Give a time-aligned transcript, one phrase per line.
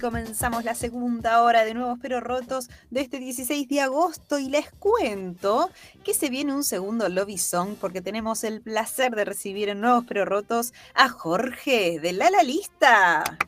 [0.00, 4.70] Comenzamos la segunda hora de Nuevos Pero Rotos de este 16 de agosto y les
[4.72, 5.70] cuento
[6.02, 10.04] que se viene un segundo Lobby Song porque tenemos el placer de recibir en Nuevos
[10.08, 13.38] Pero Rotos a Jorge de La La Lista.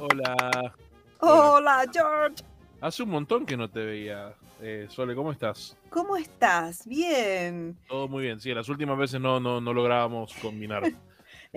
[0.00, 0.74] Hola.
[1.20, 2.44] Hola, George.
[2.80, 4.34] Hace un montón que no te veía.
[4.60, 5.76] Eh, Sole, ¿cómo estás?
[5.90, 6.86] ¿Cómo estás?
[6.86, 7.76] Bien.
[7.88, 8.40] Todo muy bien.
[8.40, 10.84] Sí, las últimas veces no, no, no lográbamos combinar.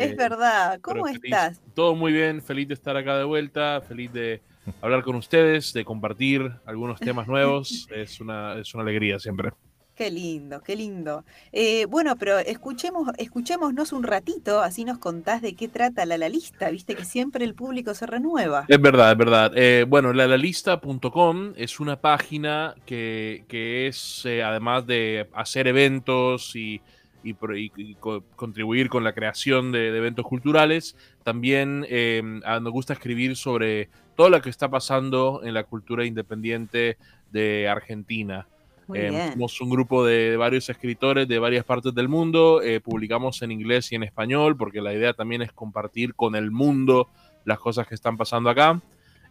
[0.04, 0.80] Es Eh, verdad.
[0.82, 1.62] ¿Cómo estás?
[1.74, 4.42] Todo muy bien, feliz de estar acá de vuelta, feliz de
[4.82, 7.88] hablar con ustedes, de compartir algunos temas nuevos.
[7.96, 9.52] Es una, es una alegría siempre.
[9.94, 11.26] Qué lindo, qué lindo.
[11.52, 16.30] Eh, bueno, pero escuchemos, escuchémonos un ratito, así nos contás de qué trata la, la
[16.30, 16.72] lista.
[16.72, 18.66] Viste que siempre el público se renueva.
[18.68, 19.52] Es verdad, es verdad.
[19.54, 26.82] Eh, bueno, lalalista.com es una página que, que es, eh, además de hacer eventos y,
[27.24, 32.22] y pro- y- y co- contribuir con la creación de, de eventos culturales, también eh,
[32.24, 36.98] nos gusta escribir sobre todo lo que está pasando en la cultura independiente
[37.32, 38.48] de Argentina.
[38.94, 43.42] Eh, somos un grupo de, de varios escritores de varias partes del mundo, eh, publicamos
[43.42, 47.08] en inglés y en español, porque la idea también es compartir con el mundo
[47.46, 48.82] las cosas que están pasando acá.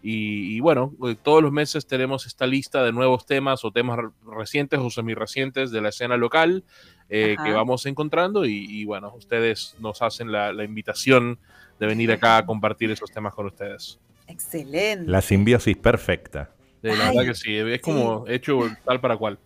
[0.03, 3.99] Y, y bueno, eh, todos los meses tenemos esta lista de nuevos temas o temas
[3.99, 6.65] re- recientes o semi-recientes de la escena local
[7.11, 11.39] eh, que vamos encontrando y, y bueno, ustedes nos hacen la, la invitación
[11.79, 13.99] de venir acá a compartir esos temas con ustedes.
[14.27, 15.11] Excelente.
[15.11, 16.51] La simbiosis perfecta.
[16.83, 19.39] Eh, la Ay, verdad que sí, es como hecho tal para cual.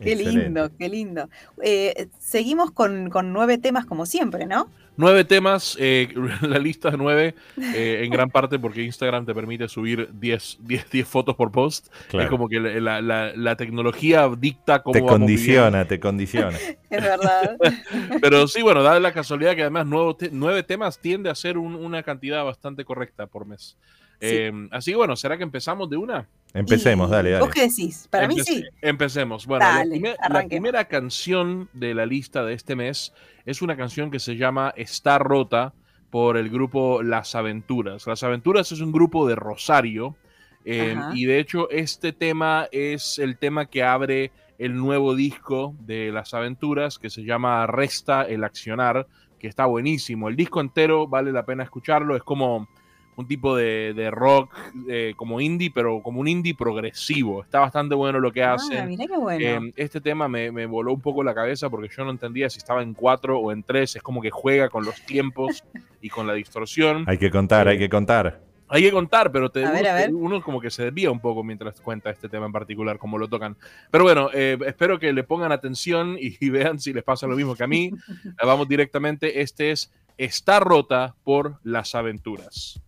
[0.00, 0.42] Qué Excelente.
[0.44, 1.28] lindo, qué lindo.
[1.62, 4.68] Eh, seguimos con, con nueve temas como siempre, ¿no?
[4.96, 6.08] Nueve temas, eh,
[6.42, 10.90] la lista de nueve, eh, en gran parte porque Instagram te permite subir 10, 10,
[10.90, 11.88] 10 fotos por post.
[12.08, 12.24] Claro.
[12.24, 16.56] Es como que la, la- la tecnología dicta cómo Te vamos condiciona, te condiciona.
[16.90, 17.56] Es verdad.
[18.22, 21.58] Pero sí, bueno, da la casualidad que además nuevo te- nueve temas tiende a ser
[21.58, 23.76] un- una cantidad bastante correcta por mes.
[24.20, 24.28] Sí.
[24.30, 26.26] Eh, así que bueno, ¿será que empezamos de una?
[26.54, 27.44] Empecemos, Y- dale, dale.
[27.44, 28.06] ¿Vos qué decís?
[28.10, 28.64] Para mí sí.
[28.80, 29.44] Empecemos.
[29.46, 33.12] Bueno, la, Dale, primer- la primera canción de la lista de este mes
[33.44, 35.74] es una canción que se llama Está Rota
[36.10, 38.06] por el grupo Las Aventuras.
[38.06, 40.16] Las Aventuras es un grupo de Rosario
[40.64, 41.10] eh, Ajá.
[41.12, 46.32] y de hecho este tema es el tema que abre el nuevo disco de Las
[46.32, 49.08] Aventuras que se llama Resta el Accionar,
[49.40, 50.28] que está buenísimo.
[50.28, 52.68] El disco entero vale la pena escucharlo, es como
[53.16, 54.52] un tipo de, de rock
[54.88, 57.42] eh, como indie, pero como un indie progresivo.
[57.42, 58.88] Está bastante bueno lo que Ah, hacen.
[58.88, 59.66] mirá qué bueno.
[59.68, 62.58] Eh, este tema me, me voló un poco la cabeza porque yo no entendía si
[62.58, 63.96] estaba en cuatro o en tres.
[63.96, 65.64] Es como que juega con los tiempos
[66.00, 67.04] y con la distorsión.
[67.06, 68.40] Hay que contar, hay que contar.
[68.66, 70.14] Hay que contar, pero te, A ver, uno, a ver.
[70.14, 73.28] uno como que se desvía un poco mientras cuenta este tema en particular, como lo
[73.28, 73.56] tocan.
[73.90, 77.36] Pero bueno, eh, espero que le pongan atención y, y vean si les pasa lo
[77.36, 77.92] mismo que a mí.
[77.92, 79.40] Eh, Vamos directamente.
[79.42, 82.80] Este es Está rota por las aventuras.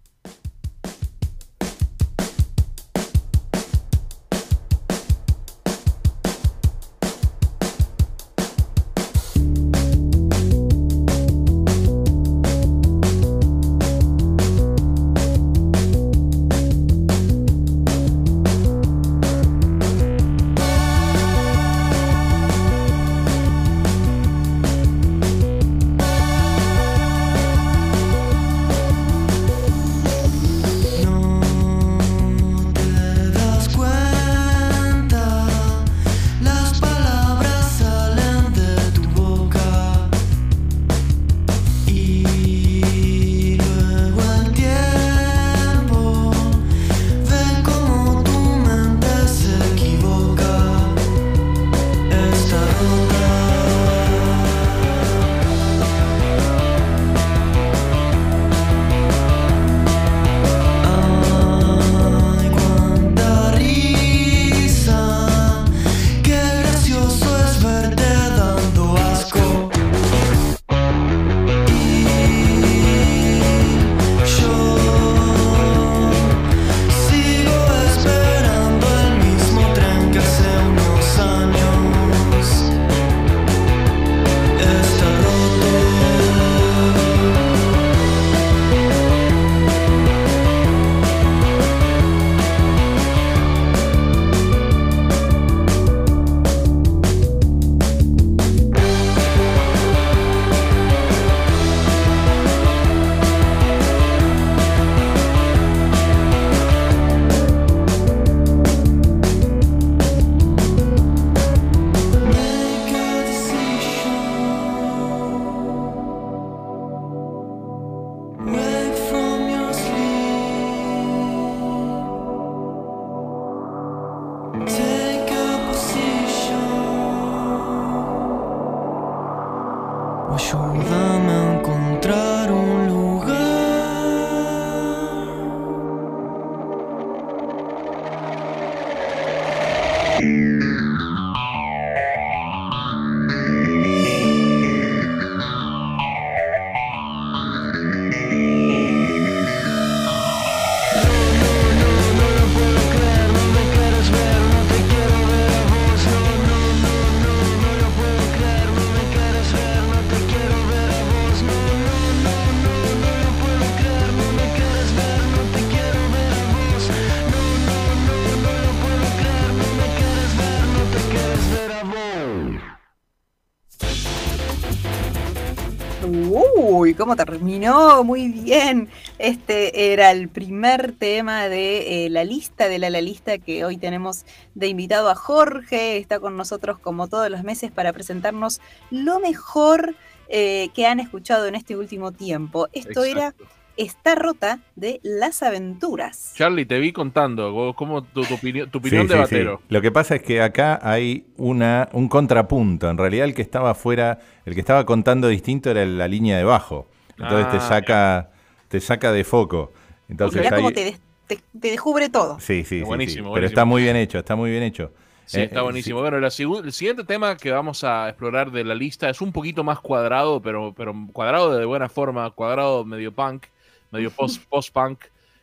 [177.07, 178.89] Cómo terminó, muy bien.
[179.21, 183.77] Este era el primer tema de eh, la lista de la, la lista que hoy
[183.77, 184.27] tenemos
[184.57, 185.99] de invitado a Jorge.
[185.99, 188.61] Está con nosotros como todos los meses para presentarnos
[188.91, 189.95] lo mejor
[190.29, 192.67] eh, que han escuchado en este último tiempo.
[192.73, 193.35] Esto era.
[193.77, 196.33] Está rota de las aventuras.
[196.35, 199.59] Charlie, te vi contando, vos, ¿cómo tu, tu opinión, tu Sí, opinión de sí, batero?
[199.59, 199.65] sí.
[199.69, 202.89] Lo que pasa es que acá hay una, un contrapunto.
[202.89, 206.45] En realidad el que estaba afuera, el que estaba contando distinto era la línea de
[206.45, 206.89] bajo.
[207.19, 208.31] Entonces te Ah, saca,
[208.69, 209.73] te saca de foco.
[210.09, 212.39] Entonces hay- cómo te, des- te- te descubre todo.
[212.41, 212.85] Sí, sí, sí, sí.
[212.85, 213.49] Buenísimo, Pero buenísimo.
[213.49, 214.93] está muy bien hecho, está muy bien hecho.
[215.25, 216.01] Sí, Eh, está eh, buenísimo.
[216.01, 219.65] Bueno, la el siguiente tema que vamos a explorar de la lista es un poquito
[219.65, 223.45] más cuadrado, pero, pero cuadrado de buena forma, cuadrado medio punk,
[223.91, 225.01] medio post- post-punk.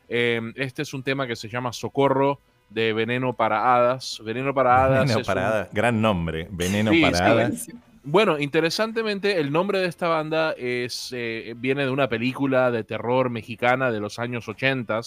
[0.07, 2.39] Eh, este es un tema que se llama Socorro
[2.69, 4.21] de Veneno para Hadas.
[4.23, 7.67] Veneno para Hadas Veneno es para un- hadas, gran nombre, Veneno Sí, para sí, hadas.
[8.03, 13.29] Bueno, interesantemente, el nombre de esta banda es, eh, viene de una película de terror
[13.29, 14.99] mexicana de los años 80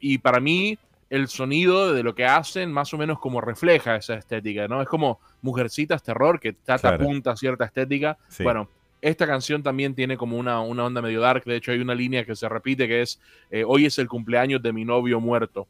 [0.00, 0.78] y para mí
[1.10, 4.80] el sonido de lo que hacen más o menos como refleja esa estética, ¿no?
[4.80, 7.04] Es como Mujercitas Terror, que trata Claro.
[7.04, 8.16] apunta a cierta estética.
[8.28, 8.42] Sí.
[8.42, 8.70] Bueno,
[9.02, 12.24] esta canción también tiene como una, una onda medio dark, de hecho hay una línea
[12.24, 13.20] que se repite que es,
[13.50, 15.66] eh, hoy es el cumpleaños de mi novio muerto.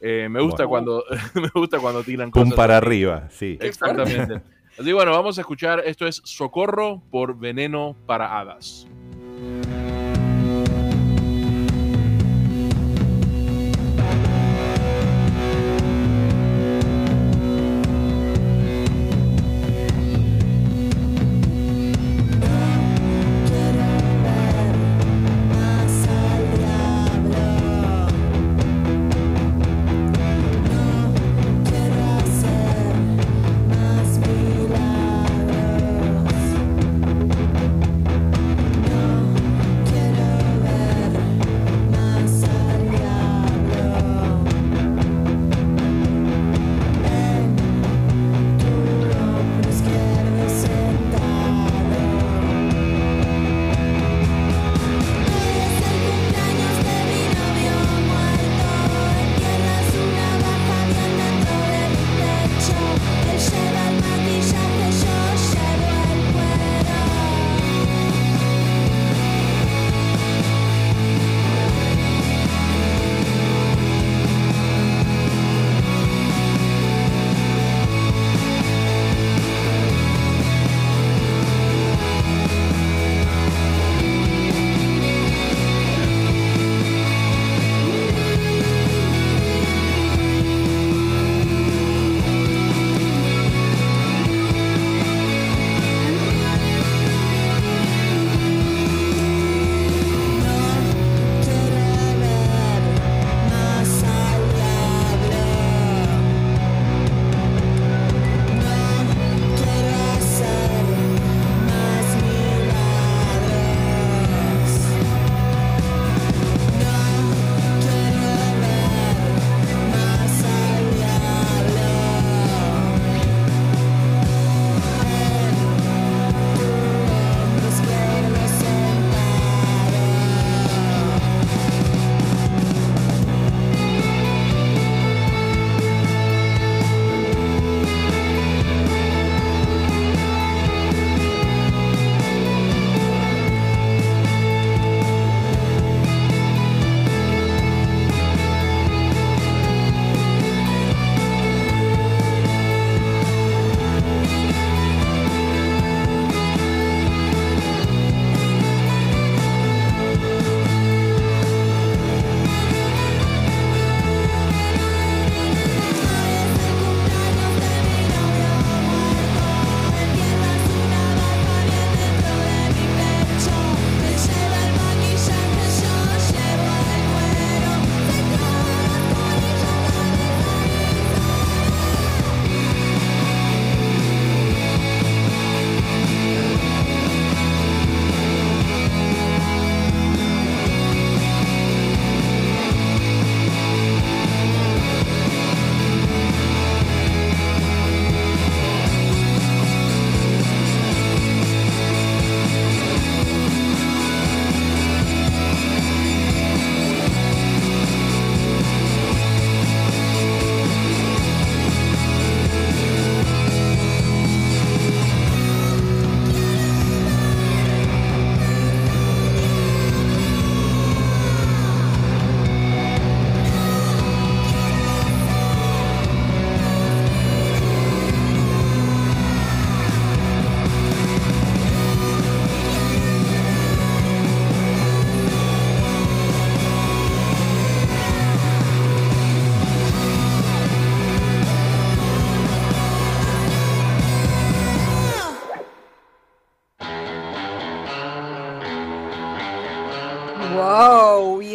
[0.00, 1.04] Eh, me gusta cuando
[1.34, 2.86] me gusta cuando tiran Pum cosas para así.
[2.86, 3.58] arriba, sí.
[3.60, 4.42] Exactamente.
[4.78, 5.82] Así bueno, vamos a escuchar.
[5.84, 8.88] Esto es Socorro por Veneno para Hadas.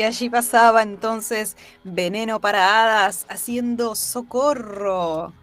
[0.09, 5.33] Allí pasaba entonces Veneno para Hadas haciendo socorro.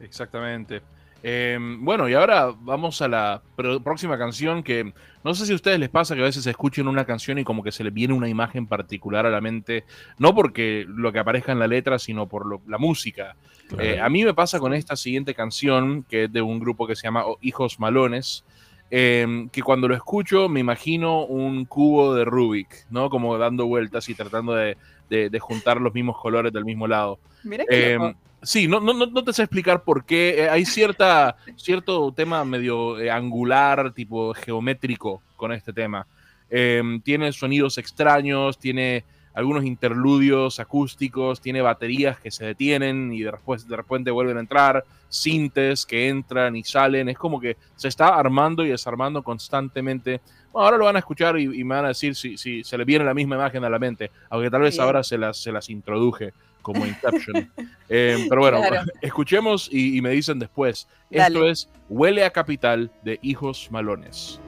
[0.00, 0.82] Exactamente.
[1.24, 3.42] Eh, bueno, y ahora vamos a la
[3.84, 7.04] próxima canción que no sé si a ustedes les pasa que a veces escuchen una
[7.04, 9.84] canción y como que se les viene una imagen particular a la mente,
[10.18, 13.36] no porque lo que aparezca en la letra, sino por lo- la música.
[13.78, 16.96] Eh, a mí me pasa con esta siguiente canción, que es de un grupo que
[16.96, 18.44] se llama Hijos Malones,
[18.94, 23.08] eh, que cuando lo escucho me imagino un cubo de Rubik, ¿no?
[23.08, 24.76] Como dando vueltas y tratando de,
[25.08, 27.18] de- de juntar los mismos colores del mismo lado.
[27.42, 28.14] Mira qué Eh, loco.
[28.42, 30.42] sí, no, no, no- te sé explicar por qué.
[30.44, 36.06] Eh, hay cierta, cierto tema medio eh, angular, tipo geométrico con este tema.
[36.50, 43.30] Eh, tiene sonidos extraños, tiene algunos interludios acústicos, tiene baterías que se detienen y de,
[43.30, 47.08] después, de repente vuelven a entrar, sintes que entran y salen.
[47.08, 50.20] Es como que se está armando y desarmando constantemente.
[50.52, 52.76] Bueno, ahora lo van a escuchar y, y me van a decir si, si se
[52.76, 55.52] le viene la misma imagen a la mente, aunque tal vez ahora se las, se
[55.52, 57.50] las introduje como Inception.
[57.94, 58.90] Eh, pero bueno, Claro.
[59.02, 60.88] escuchemos y, y me dicen después.
[61.10, 61.26] Dale.
[61.26, 64.40] Esto es Huele a Capital de Hijos Malones.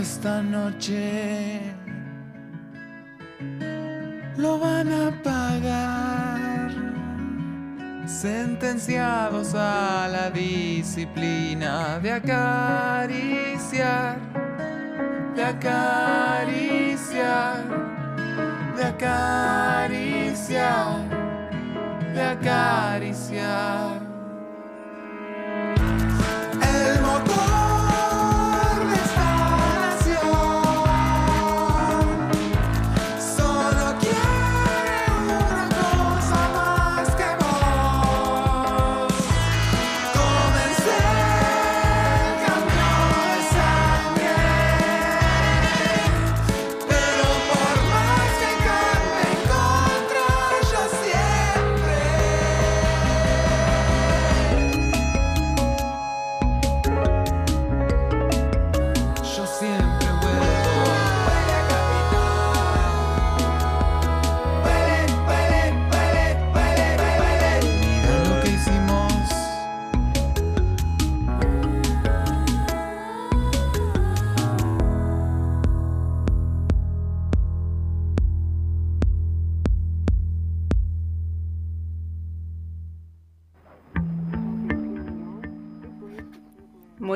[0.00, 1.60] Esta noche
[4.36, 6.70] lo van a pagar,
[8.06, 14.16] sentenciados a la disciplina de acariciar,
[15.36, 17.64] de acariciar,
[18.76, 21.04] de acariciar,
[22.14, 23.99] de acariciar.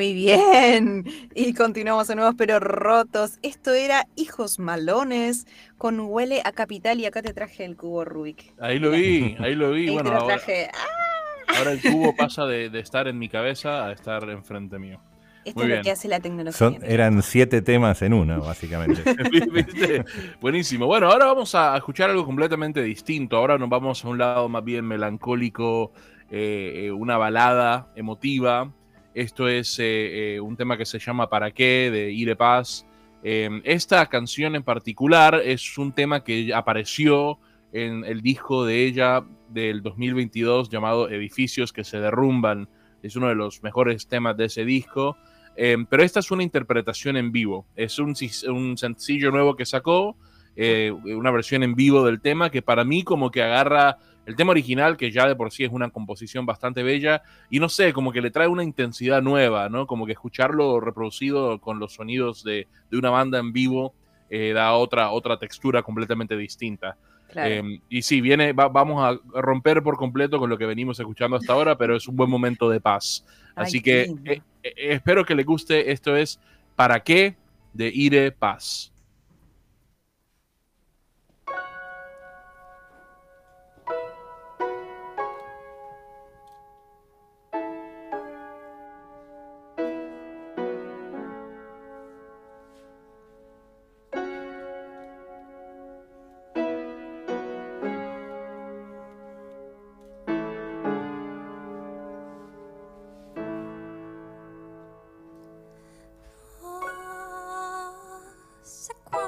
[0.04, 1.04] Muy bien.
[1.34, 3.38] Y continuamos en nuevos pero rotos.
[3.42, 5.46] Esto era Hijos Malones
[5.78, 8.54] con Huele a Capital y acá te traje el cubo Rubik.
[8.60, 9.88] Ahí lo vi, ahí lo vi.
[9.88, 10.68] Ahí Bueno, te lo ahora, traje.
[10.74, 15.00] Ah, ahora el cubo pasa de, de estar en mi cabeza a estar enfrente mío.
[15.44, 15.78] esto Muy es bien.
[15.78, 16.58] lo que hace la tecnología.
[16.58, 19.02] Son, eran siete temas en uno, básicamente.
[19.52, 20.04] ¿Viste?
[20.40, 20.86] Buenísimo.
[20.86, 23.36] Bueno, ahora vamos a escuchar algo completamente distinto.
[23.38, 25.92] Ahora nos vamos a un lado más bien melancólico,
[26.30, 28.72] eh, eh, una balada emotiva.
[29.14, 31.90] Esto es eh, eh, un tema que se llama ¿Para qué?
[31.92, 32.84] de Ire Paz.
[33.22, 37.38] Eh, esta canción en particular es un tema que apareció
[37.72, 42.68] en el disco de ella del 2022 llamado Edificios que se derrumban.
[43.02, 45.16] Es uno de los mejores temas de ese disco.
[45.56, 47.66] Eh, pero esta es una interpretación en vivo.
[47.76, 48.14] Es un,
[48.48, 50.16] un sencillo nuevo que sacó,
[50.56, 54.52] eh, una versión en vivo del tema que para mí como que agarra el tema
[54.52, 58.12] original, que ya de por sí es una composición bastante bella, y no sé, como
[58.12, 59.86] que le trae una intensidad nueva, ¿no?
[59.86, 63.94] Como que escucharlo reproducido con los sonidos de, de una banda en vivo
[64.30, 66.96] eh, da otra, otra textura completamente distinta.
[67.30, 67.50] Claro.
[67.68, 71.36] Eh, y sí, viene, va- vamos a romper por completo con lo que venimos escuchando
[71.36, 73.24] hasta ahora, pero es un buen momento de paz.
[73.54, 75.90] Así que eh, eh, espero que les guste.
[75.92, 76.40] Esto es
[76.76, 77.36] ¿Para qué?
[77.72, 78.92] de Ire Paz.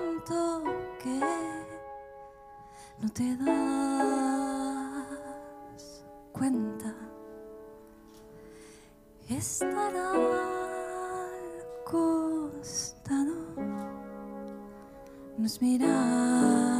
[0.07, 0.62] Cuánto
[1.03, 1.19] que
[3.01, 4.45] no te das
[6.31, 6.95] cuenta.
[9.29, 10.23] Estar al
[11.85, 13.35] costado
[15.37, 16.75] no es mirar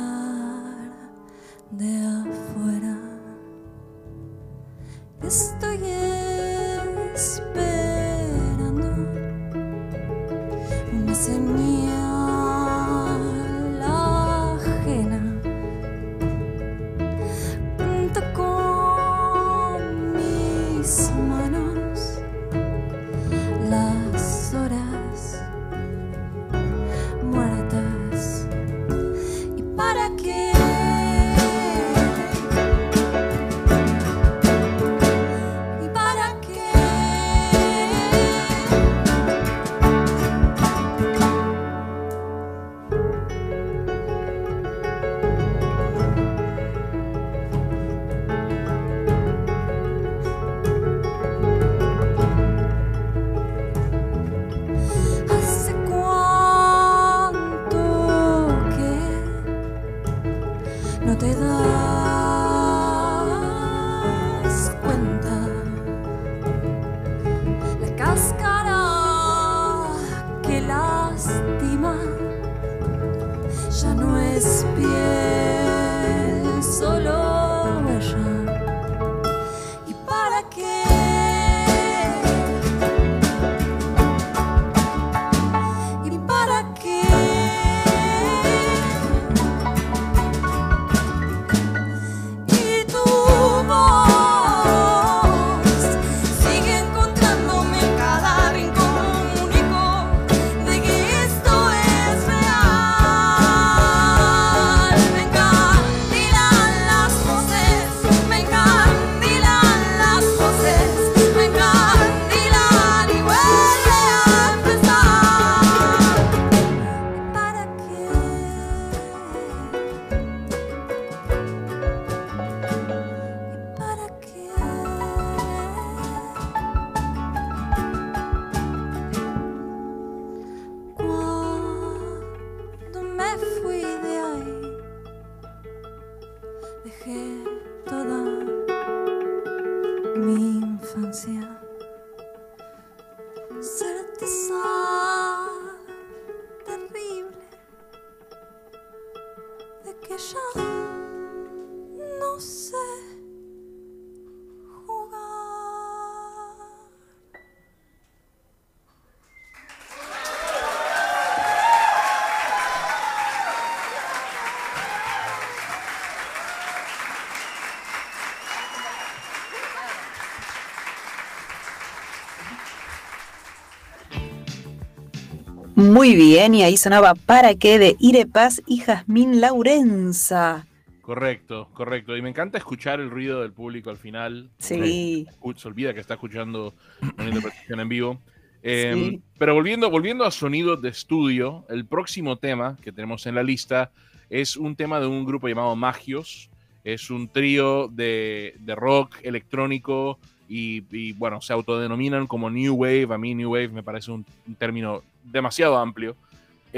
[175.77, 177.79] Muy bien, y ahí sonaba ¿Para qué?
[177.79, 180.67] de Ire Paz y Jazmín Laurenza.
[181.03, 182.17] Correcto, correcto.
[182.17, 184.49] Y me encanta escuchar el ruido del público al final.
[184.59, 185.27] Sí.
[185.55, 186.73] Se olvida que está escuchando
[187.19, 188.19] una interpretación en vivo.
[188.63, 189.21] Eh, Sí.
[189.39, 193.91] Pero volviendo, volviendo a sonidos de estudio, el próximo tema que tenemos en la lista
[194.31, 196.49] es un tema de un grupo llamado Magios.
[196.85, 203.09] Es un trío de, de rock electrónico y, y, bueno, se autodenominan como New Wave.
[203.13, 206.17] A mí New Wave me parece un, un término demasiado amplio.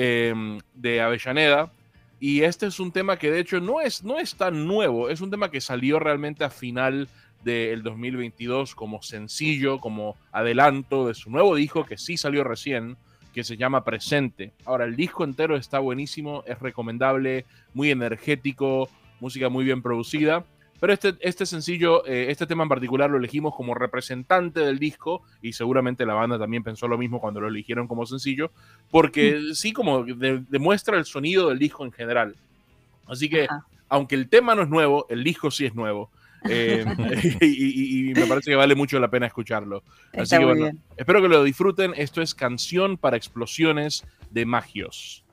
[0.01, 1.73] eh, de Avellaneda.
[2.21, 5.21] Y este es un tema que de hecho no es, no es tan nuevo, es
[5.21, 7.09] un tema que salió realmente a final
[7.45, 12.97] del 2022 como sencillo, como adelanto de su nuevo disco que sí salió recién,
[13.33, 14.53] que se llama Presente.
[14.65, 18.89] Ahora, el disco entero está buenísimo, es recomendable, muy energético,
[19.21, 20.45] música muy bien producida.
[20.81, 25.23] Pero este, este sencillo, eh, este tema en particular lo elegimos como representante del disco
[25.43, 28.53] y seguramente la banda también pensó lo mismo cuando lo eligieron como sencillo,
[28.91, 32.37] porque sí como de- demuestra el sonido del disco en general.
[33.09, 33.65] Así que, Ajá.
[33.89, 36.11] aunque el tema no es nuevo, el disco sí es nuevo.
[36.49, 36.85] Eh,
[37.41, 39.83] y, y- y me parece que vale mucho la pena escucharlo.
[40.17, 40.79] Así que bueno, bien.
[40.97, 41.93] espero que lo disfruten.
[41.97, 45.25] Esto es Canción para Explosiones de Magios.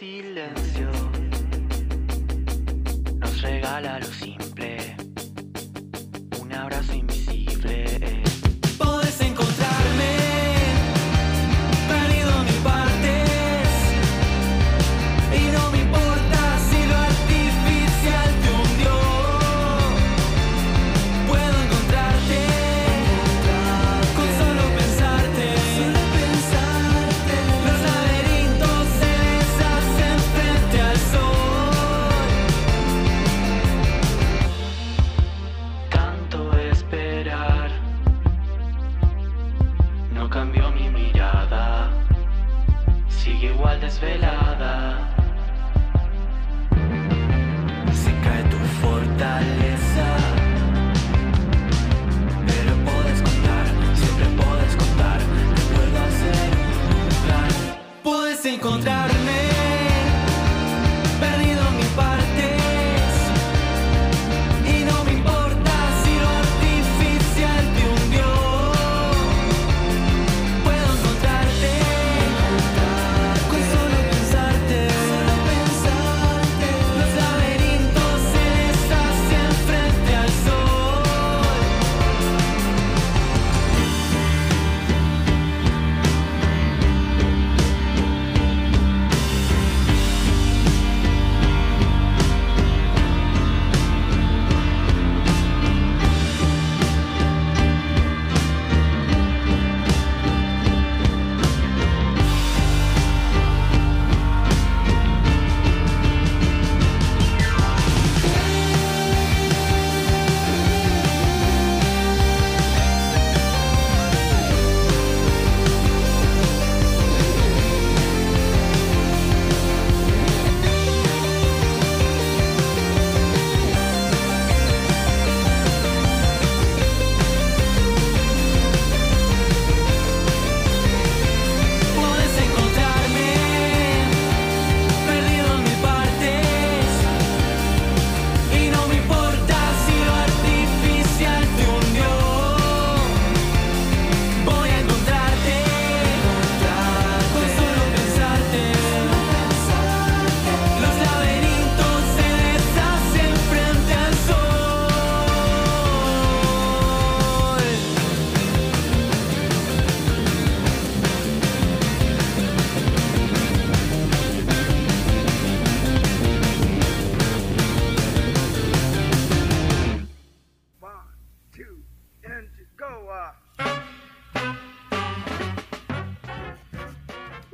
[0.00, 0.88] Silencio.
[3.18, 4.06] Nos regala lo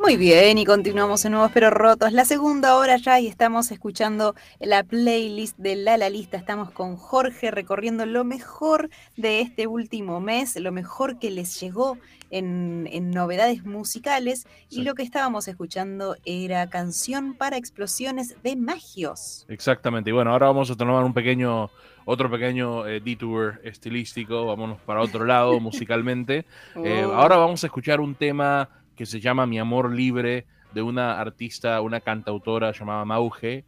[0.07, 2.13] Muy bien, y continuamos en Nuevos Pero Rotos.
[2.13, 6.37] La segunda hora ya y estamos escuchando la playlist de La La Lista.
[6.37, 11.99] Estamos con Jorge recorriendo lo mejor de este último mes, lo mejor que les llegó
[12.31, 14.47] en, en novedades musicales.
[14.71, 19.45] Y lo que estábamos escuchando era Canción para Explosiones de Magios.
[19.49, 20.11] Exactamente.
[20.11, 21.69] Y bueno, ahora vamos a tomar un pequeño,
[22.05, 24.47] otro pequeño eh, detour estilístico.
[24.47, 26.47] Vámonos para otro lado musicalmente.
[26.77, 27.13] Eh, Oh.
[27.13, 31.81] ahora vamos a escuchar un tema que se llama Mi Amor Libre de una artista,
[31.81, 33.65] una cantautora llamada Mauge.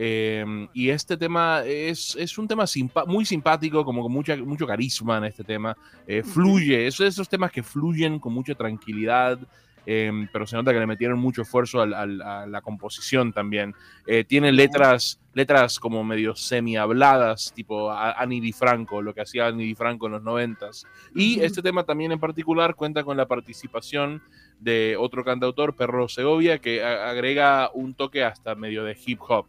[0.00, 4.66] Eh, y este tema es, es un tema simpa- muy simpático, como con mucha, mucho
[4.66, 5.76] carisma en este tema.
[6.06, 9.40] Eh, fluye, es de esos temas que fluyen con mucha tranquilidad,
[9.90, 13.74] eh, pero se nota que le metieron mucho esfuerzo al- al- a la composición también.
[14.06, 20.04] Eh, tiene letras, letras como medio semi-habladas, tipo Annie DiFranco, lo que hacía Annie DiFranco
[20.06, 20.84] en los noventas.
[21.14, 24.20] Y este tema también en particular cuenta con la participación
[24.60, 29.46] de otro cantautor, Perro Segovia, que a- agrega un toque hasta medio de hip hop.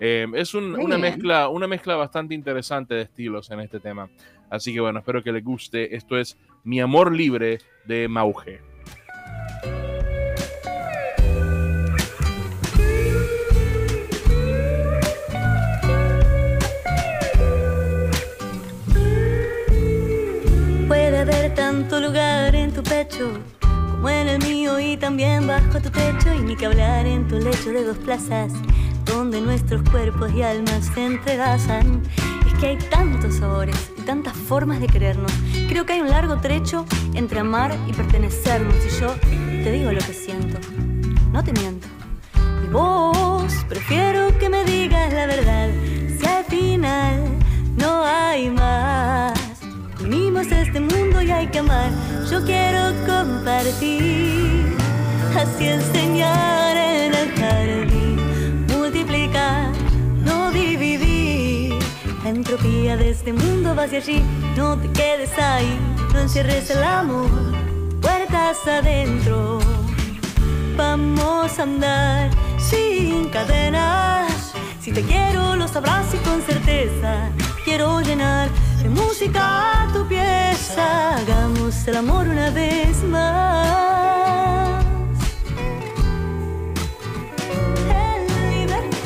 [0.00, 1.00] Eh, es un- una, bien.
[1.00, 4.10] mezcla, una mezcla bastante interesante de estilos en este tema.
[4.50, 5.96] Así que bueno, espero que les guste.
[5.96, 8.67] Esto es Mi Amor Libre de Mauge.
[21.54, 26.40] Tanto lugar en tu pecho como en el mío y también bajo tu techo y
[26.40, 28.52] ni que hablar en tu lecho de dos plazas
[29.04, 32.02] donde nuestros cuerpos y almas se entrelazan.
[32.46, 35.32] Es que hay tantos sabores y tantas formas de querernos.
[35.68, 39.14] Creo que hay un largo trecho entre amar y pertenecernos y yo
[39.64, 40.58] te digo lo que siento,
[41.32, 41.88] no te miento.
[42.64, 45.70] Y vos prefiero que me digas la verdad
[46.18, 47.24] si al final
[47.76, 49.37] no hay más.
[50.10, 51.90] Unimos este mundo y hay que amar.
[52.30, 54.74] Yo quiero compartir,
[55.36, 59.70] así enseñar en el jardín, multiplicar,
[60.24, 61.74] no dividir.
[62.24, 64.22] La entropía de este mundo va hacia allí,
[64.56, 65.78] no te quedes ahí,
[66.14, 67.28] no encierres el amor,
[68.00, 69.58] puertas adentro.
[70.74, 74.54] Vamos a andar sin cadenas.
[74.80, 77.28] Si te quiero, lo sabrás y con certeza.
[77.66, 78.48] Quiero llenar
[78.82, 81.16] de música tu pieza.
[81.16, 84.84] Hagamos el amor una vez más.
[88.04, 88.98] En libertad.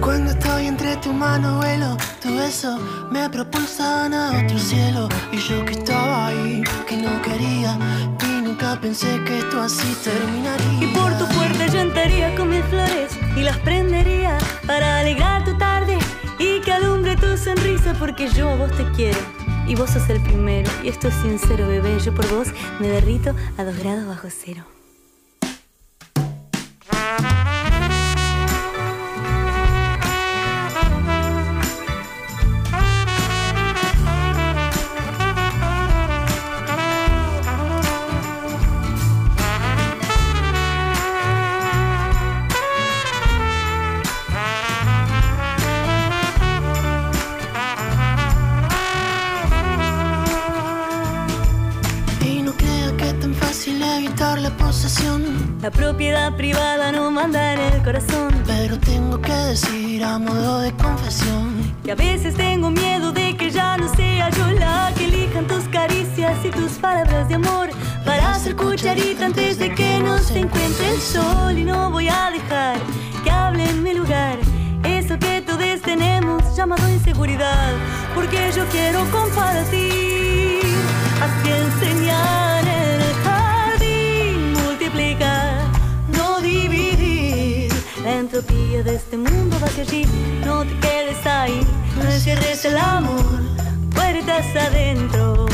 [0.00, 2.78] Cuando estoy entre tu mano vuelo, tu beso
[3.10, 7.78] me propulsan a otro cielo Y yo que estaba ahí, que no quería
[8.24, 11.26] Y nunca pensé que esto así terminaría Y por tu
[11.72, 15.98] yo entraría con mis flores y las prendería para alegrar tu tarde
[16.38, 19.18] y que alumbre tu sonrisa porque yo a vos te quiero
[19.66, 23.34] y vos sos el primero y esto es sincero bebé yo por vos me derrito
[23.56, 24.81] a dos grados bajo cero.
[61.92, 66.38] A veces tengo miedo de que ya no sea yo la que elijan tus caricias
[66.42, 67.68] y tus palabras de amor
[68.06, 71.58] para hacer cucharita antes de que nos encuentre el sol.
[71.58, 72.78] Y no voy a dejar
[73.22, 74.38] que hable en mi lugar
[74.84, 77.72] eso que todos tenemos llamado inseguridad
[78.14, 80.62] porque yo quiero compartir.
[81.20, 82.41] Así enseñar
[88.40, 90.06] de este mundo hacia allí
[90.42, 91.66] no te quedes ahí
[91.96, 93.42] no encierres el amor
[93.94, 95.46] puertas adentro.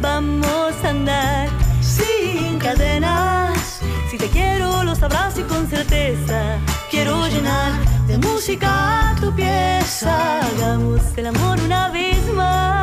[0.00, 1.48] Vamos a andar
[1.80, 3.80] sin cadenas.
[4.10, 6.58] Si te quiero lo sabrás y con certeza.
[6.90, 7.72] Quiero llenar
[8.08, 10.40] de música tu pieza.
[10.40, 12.79] Hagamos el amor una vez más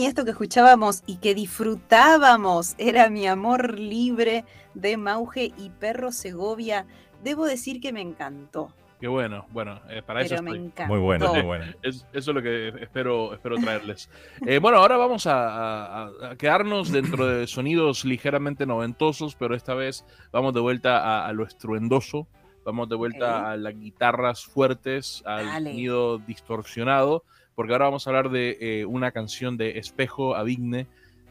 [0.00, 6.10] y esto que escuchábamos y que disfrutábamos era Mi Amor Libre de Mauge y Perro
[6.12, 6.86] Segovia.
[7.22, 10.86] Debo decir que me encantó, Qué bueno, bueno, eh, para eso pero me estoy.
[10.86, 11.64] Muy bueno, muy bueno.
[11.82, 14.10] Es- eso es lo que espero, espero traerles.
[14.46, 19.72] Eh, bueno, ahora vamos a, a- a quedarnos dentro de sonidos ligeramente noventosos, pero esta
[19.74, 22.26] vez vamos de vuelta a, a lo estruendoso.
[22.64, 23.46] Vamos de vuelta Ok.
[23.46, 25.70] a las guitarras fuertes, al Dale.
[25.70, 30.86] sonido distorsionado, porque ahora vamos a hablar de eh, una canción de Espejo Avigne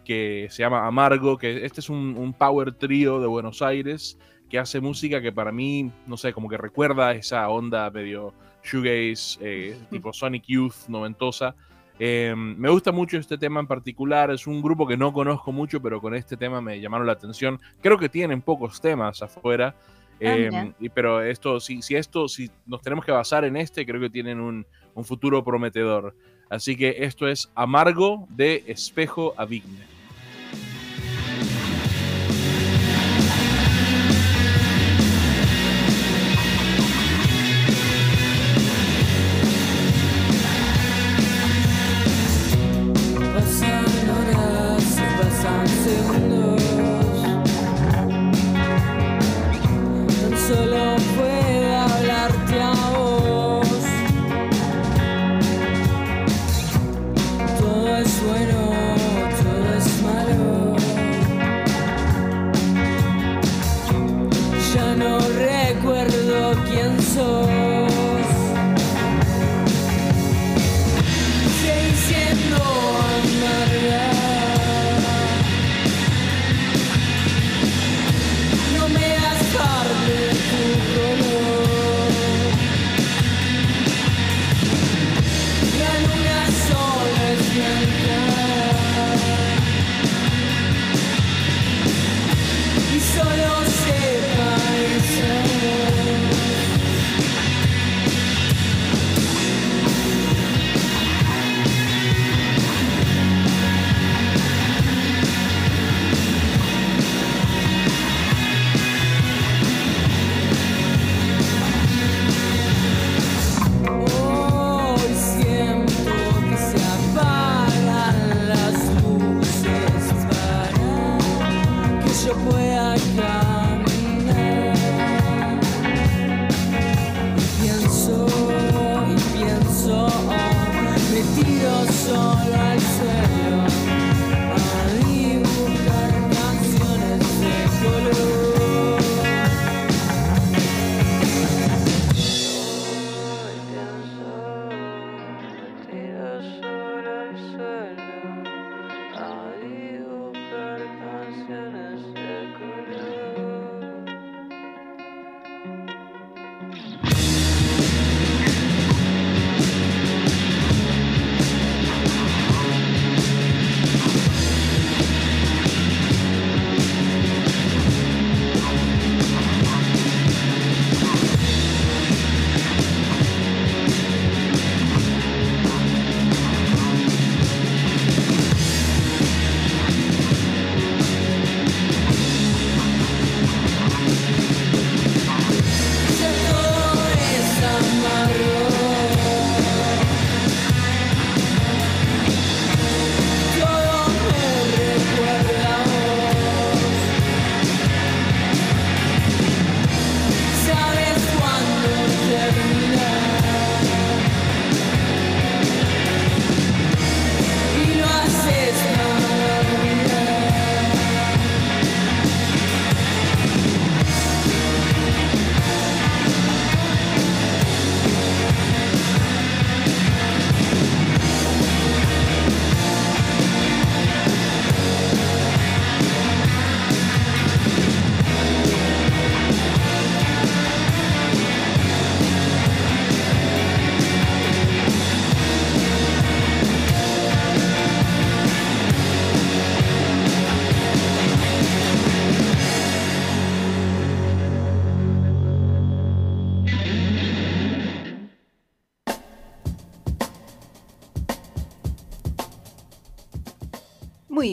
[0.06, 4.18] que se llama Amargo, que este es un, un power trío de Buenos Aires
[4.50, 9.38] que hace música que para mí, no sé, como que recuerda esa onda medio shoegaze,
[9.42, 11.56] eh, tipo Sonic Youth noventosa.
[12.00, 14.32] Eh, me gusta mucho este tema en particular.
[14.32, 17.60] Es un grupo que no conozco mucho, pero con este tema me llamaron la atención.
[17.82, 19.76] Creo que tienen pocos temas afuera.
[19.78, 23.86] Ah, eh, y- pero esto, si, si esto, si nos tenemos que basar en este,
[23.86, 24.66] creo que tienen un,
[25.00, 26.16] un futuro prometedor.
[26.50, 29.99] Así que esto es Amargo de Espejo Avigne.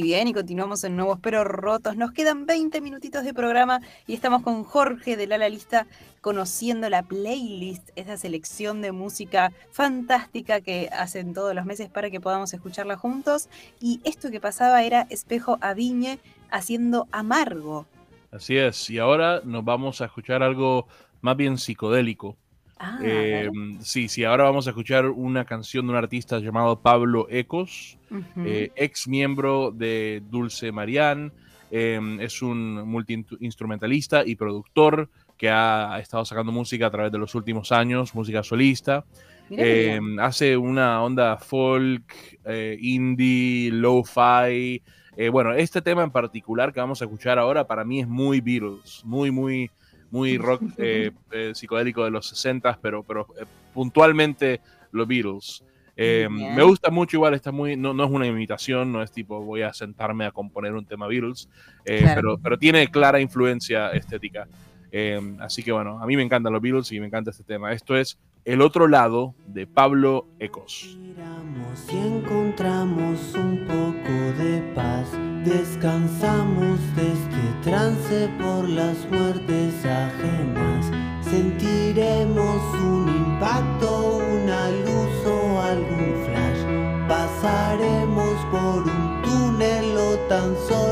[0.07, 1.97] Bien, y continuamos en Nuevos Pero Rotos.
[1.97, 5.89] Nos quedan 20 minutitos de programa y estamos con Jorge de La Lista
[6.21, 12.21] conociendo la playlist, esa selección de música fantástica que hacen todos los meses para que
[12.21, 13.49] podamos escucharla juntos.
[13.81, 16.21] Y esto que pasaba era Espejo Aviñe
[16.53, 17.85] haciendo Amargo.
[18.31, 18.89] Así es.
[18.91, 20.87] Y ahora nos vamos a escuchar algo
[21.21, 22.37] más bien psicodélico.
[22.79, 23.51] Ah, Eh,
[23.81, 27.99] sí, sí, ahora vamos a escuchar una canción de un artista llamado Pablo Ecos,
[28.45, 31.31] eh, ex miembro de Dulce Marianne,
[31.69, 37.35] Eh, es un multi-instrumentalista y productor que ha estado sacando música a través de los
[37.35, 39.05] últimos años, música solista.
[39.51, 42.05] Eh, hace una onda folk,
[42.45, 44.81] eh, indie, lo-fi.
[45.17, 48.41] Eh, bueno, este tema en particular que vamos a escuchar ahora para mí es muy
[48.41, 49.71] Beatles, muy, muy,
[50.11, 53.45] muy rock eh, eh, psicodélico de los 60, pero, pero eh,
[53.75, 54.61] puntualmente
[54.93, 55.65] los Beatles.
[55.99, 59.41] Eh, me gusta mucho, igual está muy, no, no es una imitación, no es tipo
[59.41, 61.49] voy a sentarme a componer un tema Beatles,
[61.87, 62.21] eh, Claro.
[62.21, 64.47] pero, pero tiene clara influencia estética.
[64.93, 67.73] Eh, así que bueno, a mí me encantan los Beatles y me encanta este tema.
[67.73, 70.97] Esto es El otro lado de Pablo Ecos.
[71.01, 75.09] Miramos y encontramos un poco de paz.
[75.47, 80.91] Descansamos de este trance por las muertes ajenas.
[81.23, 87.07] Sentiremos un impacto, una luz o algún flash.
[87.07, 90.86] Pasaremos por un túnel o tan solo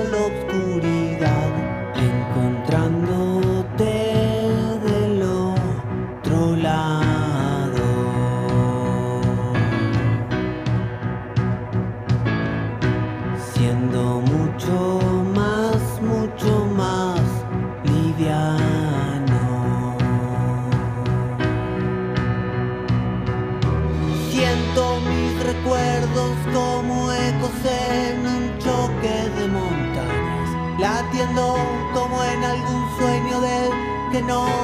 [34.27, 34.64] que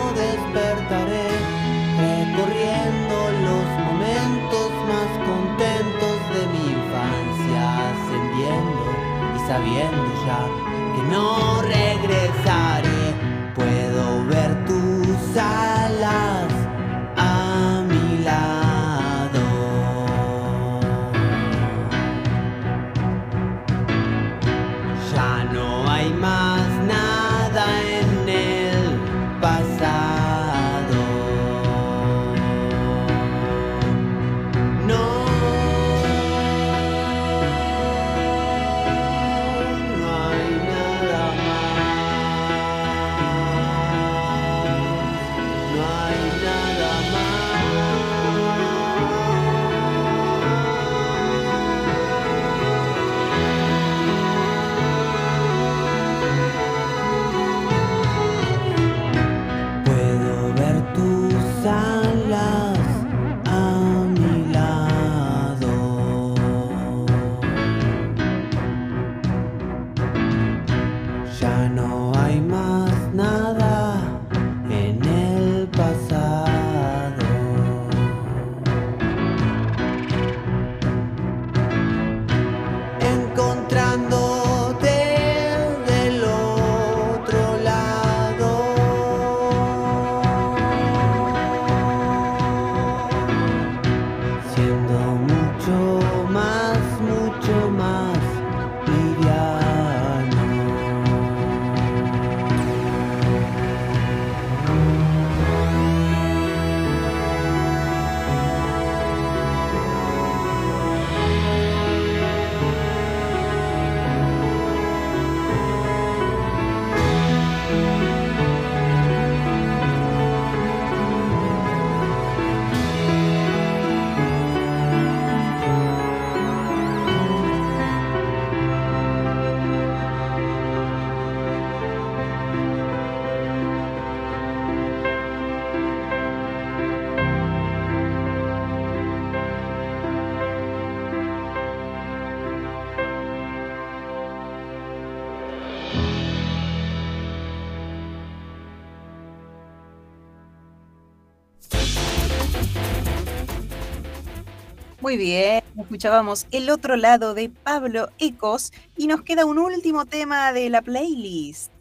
[155.10, 160.52] Muy bien, escuchábamos el otro lado de Pablo Ecos y nos queda un último tema
[160.52, 161.72] de la playlist.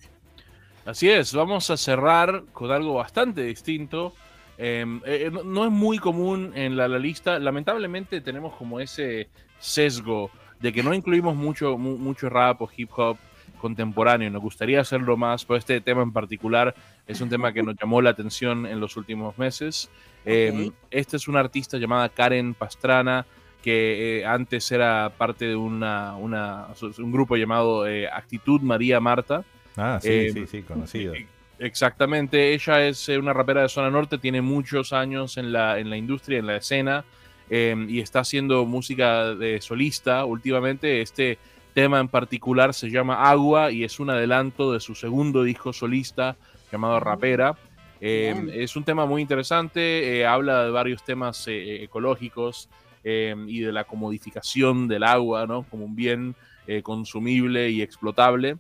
[0.84, 4.16] Así es, vamos a cerrar con algo bastante distinto.
[4.58, 7.38] Eh, eh, no, es muy común en la, lista.
[7.38, 12.90] Lamentablemente tenemos como ese sesgo de que no incluimos mucho, mu- mucho rap o hip
[12.98, 13.18] hop
[13.62, 14.32] contemporáneo.
[14.32, 16.74] Nos gustaría hacerlo más, pero este tema en particular
[17.06, 19.88] es un tema que nos llamó la atención en los últimos meses.
[20.26, 23.26] Em, Esta es una artista llamada Karen Pastrana,
[23.62, 29.44] que eh, antes era parte de una, un grupo llamado eh, Actitud María Marta.
[29.76, 31.14] Ah, sí, em, sí, sí, conocido.
[31.14, 31.28] E,
[31.60, 35.90] exactamente, ella es eh, una rapera de zona norte, tiene muchos años en la, en
[35.90, 37.06] la industria, en la escena,
[37.50, 41.02] em, y está haciendo música de solista últimamente.
[41.02, 41.38] Este
[41.74, 46.36] tema en particular se llama Agua y es un adelanto de su segundo disco solista
[46.72, 47.56] llamado Rapera.
[48.02, 52.70] Em, es un tema muy interesante, eh, habla de varios temas eh, eh, ecológicos
[53.04, 55.64] em, y de la comodificación del agua, ¿no?
[55.64, 56.36] Como un bien
[56.84, 58.58] consumible y explotable.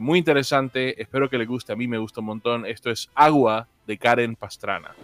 [0.00, 2.66] muy interesante, espero que les guste, a mí me gusta un montón.
[2.66, 4.96] Esto es Agua de Karen Pastrana.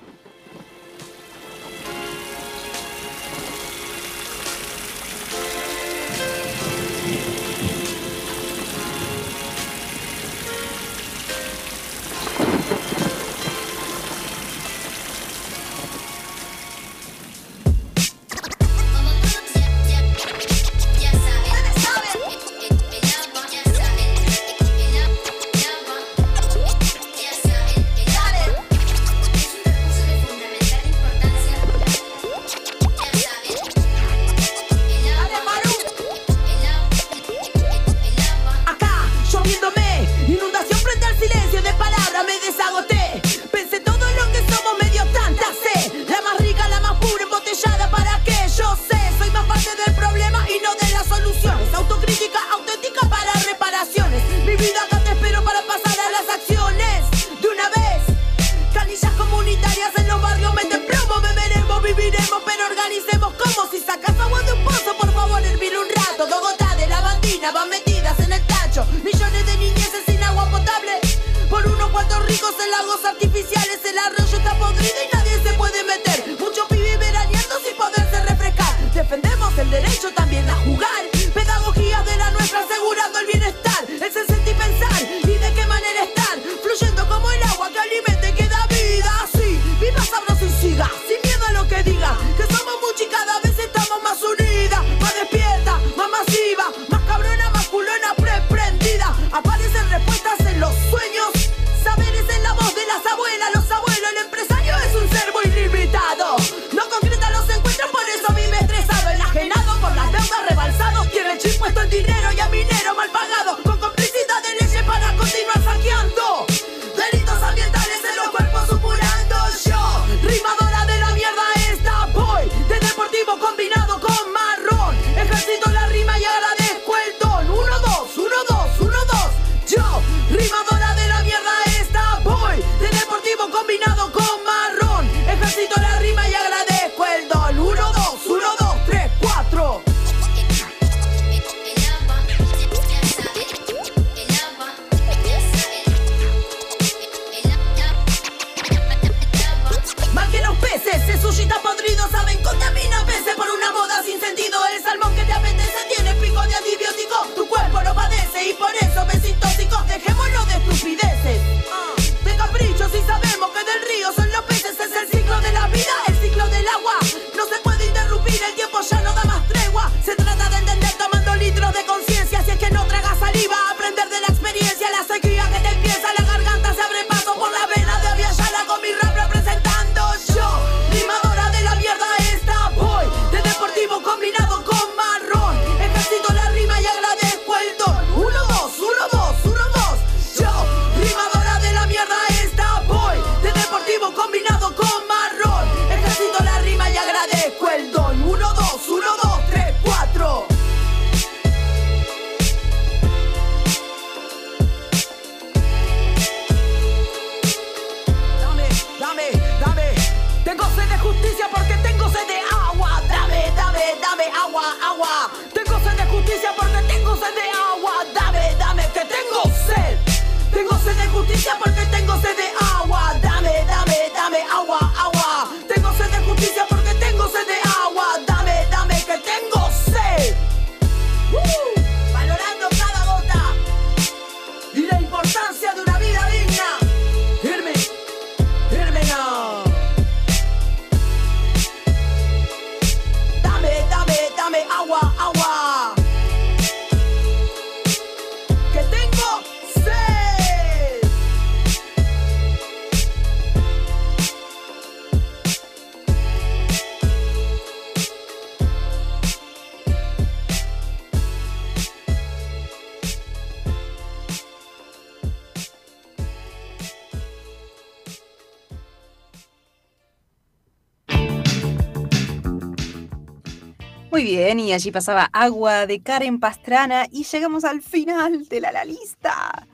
[274.26, 278.84] Bien, y allí pasaba Agua de Karen Pastrana y llegamos al final de la, la
[278.84, 279.66] lista.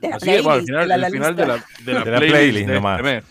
[0.00, 1.92] De la Así es, bueno, al playlist, final, de la, la final de la, de
[1.94, 3.00] la De la playlist, playlist de nomás.
[3.00, 3.22] este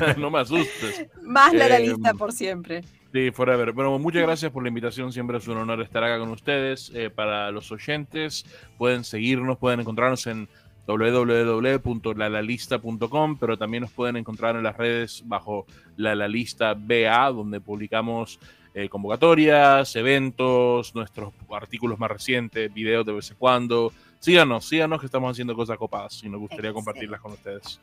[0.00, 0.16] mes.
[0.18, 1.06] no me asustes.
[1.22, 2.84] Más la, la Eh, lista por siempre.
[3.12, 3.72] Sí, forever.
[3.72, 5.12] Bueno, muchas gracias por la invitación.
[5.12, 6.90] Siempre es un honor estar acá con ustedes.
[6.94, 8.46] Eh, para los oyentes,
[8.78, 10.48] pueden seguirnos, pueden encontrarnos en
[10.86, 17.60] www.lalalista.com, pero también nos pueden encontrar en las redes bajo la la lista BA, donde
[17.60, 18.38] publicamos
[18.76, 23.90] eh, convocatorias, eventos, nuestros artículos más recientes, videos de vez en cuando.
[24.20, 27.80] Síganos, síganos que estamos haciendo cosas copadas y nos gustaría compartirlas con ustedes.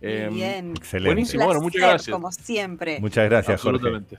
[0.00, 0.70] Em, bien.
[0.72, 1.08] Excelente.
[1.10, 1.44] buenísimo.
[1.44, 2.12] bueno, muchas gracias.
[2.12, 2.98] Como siempre.
[2.98, 3.76] Muchas gracias, Jorge.
[3.76, 4.18] Absolutamente.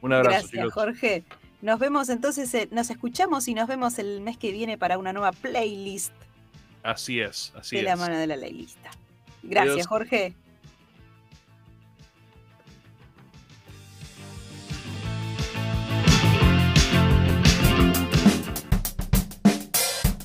[0.00, 0.72] Un abrazo, Gracias, chicos.
[0.72, 1.24] Jorge.
[1.60, 5.12] Nos vemos entonces, eh, nos escuchamos y nos vemos el mes que viene para una
[5.12, 6.14] nueva playlist
[6.82, 7.88] Así es, así de es.
[7.88, 8.90] la mano de la lista.
[9.42, 9.86] Gracias, Adiós.
[9.86, 10.34] Jorge.